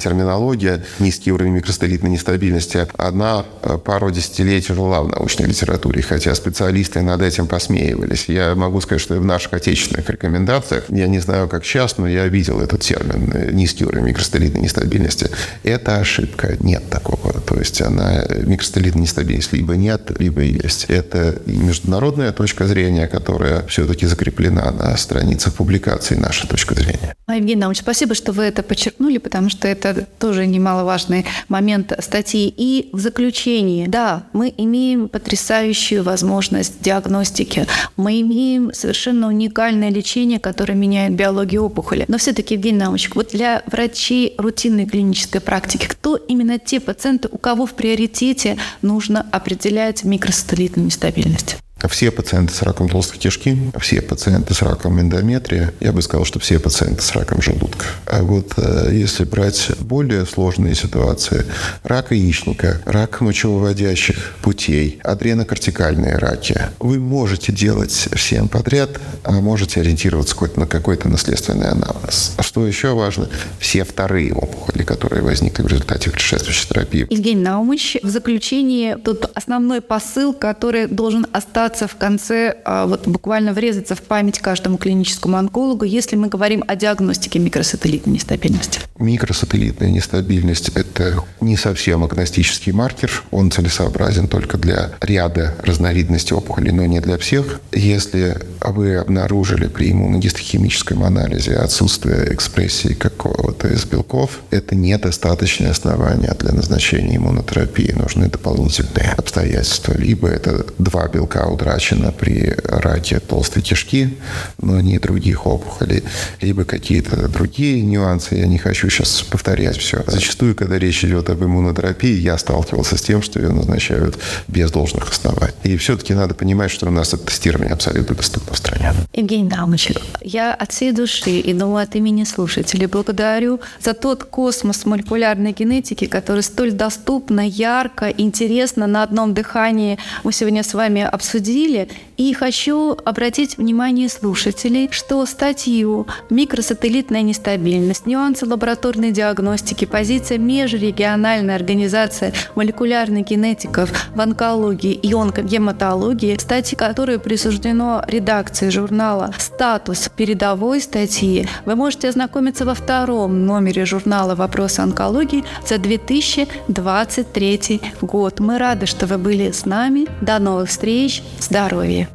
терминология, 0.00 0.84
низкий 0.98 1.32
уровень 1.32 1.52
микростелитной 1.52 2.10
нестабильности, 2.10 2.86
одна 2.96 3.44
э, 3.62 3.78
пару 3.78 4.10
десятилетий 4.10 4.74
жила 4.74 5.02
в 5.02 5.08
научной 5.08 5.46
литературе, 5.46 6.02
хотя 6.02 6.34
специалисты 6.34 7.02
над 7.02 7.22
этим 7.22 7.46
посмеивались. 7.46 8.26
Я 8.28 8.54
могу 8.54 8.80
сказать, 8.80 9.00
что 9.00 9.14
в 9.14 9.24
наших 9.24 9.52
отечественных 9.54 10.08
рекомендациях, 10.10 10.84
я 10.88 11.06
не 11.06 11.18
знаю, 11.18 11.48
как 11.48 11.64
сейчас, 11.64 11.98
но 11.98 12.08
я 12.08 12.26
видел 12.28 12.60
этот 12.60 12.80
термин 12.80 13.30
э, 13.34 13.50
«низкий 13.52 13.84
уровень 13.84 14.06
микростелитной 14.06 14.62
нестабильности». 14.62 15.30
Это 15.62 15.96
ошибка. 15.96 16.56
Нет 16.60 16.88
такого. 16.90 17.40
То 17.40 17.56
есть 17.56 17.80
она 17.80 18.22
э, 18.22 18.42
микростелитная 18.44 19.02
нестабильность 19.02 19.52
либо 19.52 19.76
нет, 19.76 20.10
либо 20.18 20.42
есть. 20.42 20.86
Это 20.88 21.40
международная 21.46 22.32
точка 22.32 22.66
зрения, 22.66 23.06
которая 23.06 23.66
все-таки 23.66 24.06
закреплена 24.06 24.70
на 24.72 24.96
страницах 24.96 25.54
публикаций, 25.54 26.16
наша 26.16 26.46
точка 26.46 26.74
зрения. 26.74 27.14
Евгений 27.28 27.60
Наумович, 27.60 27.80
спасибо, 27.80 28.14
что 28.14 28.32
вы 28.32 28.44
это 28.44 28.62
подчеркнули, 28.62 29.18
потому 29.18 29.50
что 29.50 29.55
это 29.64 30.06
тоже 30.18 30.46
немаловажный 30.46 31.26
момент 31.48 31.92
статьи. 32.00 32.52
И 32.56 32.90
в 32.92 33.00
заключении, 33.00 33.86
да, 33.86 34.24
мы 34.32 34.52
имеем 34.56 35.08
потрясающую 35.08 36.02
возможность 36.02 36.80
диагностики, 36.80 37.66
мы 37.96 38.20
имеем 38.20 38.72
совершенно 38.72 39.28
уникальное 39.28 39.90
лечение, 39.90 40.38
которое 40.38 40.74
меняет 40.74 41.14
биологию 41.14 41.64
опухоли. 41.64 42.04
Но 42.08 42.18
все-таки, 42.18 42.54
Евгений 42.54 42.78
Наумович, 42.78 43.10
вот 43.14 43.30
для 43.32 43.62
врачей 43.66 44.34
рутинной 44.38 44.86
клинической 44.86 45.40
практики, 45.40 45.86
кто 45.86 46.16
именно 46.16 46.58
те 46.58 46.80
пациенты, 46.80 47.28
у 47.30 47.38
кого 47.38 47.66
в 47.66 47.74
приоритете 47.74 48.58
нужно 48.82 49.26
определять 49.32 50.04
микросателлитную 50.04 50.86
нестабильность? 50.86 51.56
Все 51.84 52.10
пациенты 52.10 52.54
с 52.54 52.62
раком 52.62 52.88
толстой 52.88 53.18
кишки, 53.18 53.70
все 53.78 54.00
пациенты 54.00 54.54
с 54.54 54.62
раком 54.62 54.98
эндометрия, 54.98 55.74
я 55.80 55.92
бы 55.92 56.00
сказал, 56.00 56.24
что 56.24 56.38
все 56.40 56.58
пациенты 56.58 57.02
с 57.02 57.12
раком 57.12 57.42
желудка. 57.42 57.84
А 58.06 58.22
вот 58.22 58.54
э, 58.56 58.90
если 58.92 59.24
брать 59.24 59.70
более 59.80 60.24
сложные 60.24 60.74
ситуации, 60.74 61.44
рак 61.84 62.12
яичника, 62.12 62.80
рак 62.86 63.20
мочевыводящих 63.20 64.36
путей, 64.40 64.98
адренокортикальные 65.04 66.16
раки, 66.16 66.58
вы 66.80 66.98
можете 66.98 67.52
делать 67.52 68.08
всем 68.14 68.48
подряд, 68.48 68.98
а 69.22 69.32
можете 69.32 69.80
ориентироваться 69.80 70.34
на 70.56 70.66
какой-то 70.66 71.08
наследственный 71.08 71.68
анализ. 71.68 72.32
А 72.38 72.42
что 72.42 72.66
еще 72.66 72.94
важно? 72.94 73.28
Все 73.58 73.84
вторые 73.84 74.32
опухоли, 74.32 74.82
которые 74.82 75.22
возникли 75.22 75.62
в 75.62 75.66
результате 75.66 76.10
предшествующей 76.10 76.68
терапии. 76.68 77.06
Евгений 77.10 77.42
Наумович, 77.42 77.98
в 78.02 78.08
заключении 78.08 78.94
тут 78.94 79.30
основной 79.34 79.82
посыл, 79.82 80.32
который 80.32 80.86
должен 80.86 81.26
остаться 81.32 81.75
остаться 81.76 81.88
в 81.94 81.98
конце, 81.98 82.56
а, 82.64 82.86
вот 82.86 83.06
буквально 83.06 83.52
врезаться 83.52 83.94
в 83.94 84.02
память 84.02 84.38
каждому 84.38 84.78
клиническому 84.78 85.36
онкологу, 85.36 85.84
если 85.84 86.16
мы 86.16 86.28
говорим 86.28 86.64
о 86.66 86.74
диагностике 86.74 87.38
микросателлитной 87.38 88.14
нестабильности? 88.14 88.80
Микросателлитная 88.98 89.90
нестабильность– 89.90 90.70
это 90.74 91.22
не 91.40 91.56
совсем 91.56 92.02
агностический 92.02 92.72
маркер. 92.72 93.22
Он 93.30 93.50
целесообразен 93.50 94.28
только 94.28 94.56
для 94.56 94.92
ряда 95.00 95.54
разновидностей 95.62 96.34
опухолей, 96.34 96.72
но 96.72 96.86
не 96.86 97.00
для 97.00 97.18
всех. 97.18 97.60
Если 97.72 98.38
вы 98.60 98.96
обнаружили 98.96 99.66
при 99.66 99.92
иммуногистохимическом 99.92 101.04
анализе 101.04 101.56
отсутствие 101.56 102.32
экспрессии 102.32 102.94
какого-то 102.94 103.68
из 103.68 103.84
белков, 103.84 104.40
это 104.50 104.74
недостаточное 104.74 105.70
основание 105.70 106.32
для 106.38 106.52
назначения 106.52 107.16
иммунотерапии. 107.16 107.92
Нужны 107.92 108.28
дополнительные 108.28 109.12
обстоятельства. 109.16 109.92
Либо 109.92 110.28
это 110.28 110.66
два 110.78 111.08
белка 111.08 111.44
утрачено 111.56 112.12
при 112.12 112.54
раке 112.64 113.18
толстой 113.18 113.62
кишки, 113.62 114.16
но 114.60 114.80
не 114.80 114.98
других 114.98 115.46
опухолей, 115.46 116.02
либо 116.40 116.64
какие-то 116.64 117.28
другие 117.28 117.82
нюансы. 117.82 118.36
Я 118.36 118.46
не 118.46 118.58
хочу 118.58 118.90
сейчас 118.90 119.22
повторять 119.22 119.78
все. 119.78 120.04
Зачастую, 120.06 120.54
когда 120.54 120.78
речь 120.78 121.04
идет 121.04 121.30
об 121.30 121.42
иммунотерапии, 121.42 122.14
я 122.14 122.38
сталкивался 122.38 122.96
с 122.96 123.02
тем, 123.02 123.22
что 123.22 123.40
ее 123.40 123.48
назначают 123.48 124.18
без 124.48 124.70
должных 124.70 125.10
оснований. 125.10 125.54
И 125.64 125.76
все-таки 125.76 126.14
надо 126.14 126.34
понимать, 126.34 126.70
что 126.70 126.86
у 126.86 126.90
нас 126.90 127.14
это 127.14 127.24
тестирование 127.24 127.72
абсолютно 127.72 128.14
доступно 128.14 128.52
в 128.54 128.58
стране. 128.58 128.92
Евгений 129.14 129.48
Наумович, 129.48 129.92
я 130.20 130.54
от 130.54 130.72
всей 130.72 130.92
души 130.92 131.38
и 131.38 131.54
думаю 131.54 131.82
от 131.84 131.96
имени 131.96 132.24
слушателей 132.24 132.86
благодарю 132.86 133.60
за 133.80 133.94
тот 133.94 134.24
космос 134.24 134.84
молекулярной 134.84 135.52
генетики, 135.52 136.06
который 136.06 136.42
столь 136.42 136.72
доступно, 136.72 137.40
ярко, 137.40 138.10
интересно 138.10 138.86
на 138.86 139.02
одном 139.02 139.32
дыхании 139.32 139.98
мы 140.22 140.32
сегодня 140.32 140.62
с 140.62 140.74
вами 140.74 141.02
обсудили 141.02 141.45
обсудили. 141.46 141.88
И 142.16 142.32
хочу 142.32 142.96
обратить 143.04 143.58
внимание 143.58 144.08
слушателей, 144.08 144.88
что 144.90 145.24
статью 145.26 146.06
«Микросателлитная 146.30 147.22
нестабильность. 147.22 148.06
Нюансы 148.06 148.46
лабораторной 148.46 149.12
диагностики. 149.12 149.84
Позиция 149.84 150.38
межрегиональной 150.38 151.54
организации 151.54 152.32
молекулярных 152.54 153.26
генетиков 153.26 153.90
в 154.14 154.20
онкологии 154.20 154.92
и 154.92 155.12
онкогематологии», 155.12 156.38
статьи, 156.38 156.76
которой 156.76 157.18
присуждено 157.18 158.02
редакции 158.08 158.70
журнала 158.70 159.34
«Статус 159.38 160.08
передовой 160.16 160.80
статьи», 160.80 161.46
вы 161.66 161.76
можете 161.76 162.08
ознакомиться 162.08 162.64
во 162.64 162.74
втором 162.74 163.44
номере 163.44 163.84
журнала 163.84 164.34
«Вопросы 164.34 164.80
онкологии» 164.80 165.44
за 165.68 165.76
2023 165.78 167.80
год. 168.00 168.40
Мы 168.40 168.58
рады, 168.58 168.86
что 168.86 169.06
вы 169.06 169.18
были 169.18 169.50
с 169.50 169.66
нами. 169.66 170.06
До 170.22 170.38
новых 170.38 170.70
встреч. 170.70 171.22
Здоровья! 171.40 172.08